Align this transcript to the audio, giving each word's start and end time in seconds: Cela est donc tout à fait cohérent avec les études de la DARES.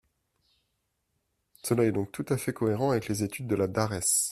Cela 1.61 1.83
est 1.83 1.91
donc 1.91 2.11
tout 2.11 2.25
à 2.29 2.35
fait 2.35 2.53
cohérent 2.53 2.89
avec 2.89 3.07
les 3.07 3.21
études 3.23 3.45
de 3.45 3.53
la 3.53 3.67
DARES. 3.67 3.99